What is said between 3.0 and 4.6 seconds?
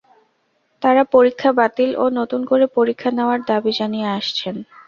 নেওয়ার দাবি জানিয়ে আসছেন।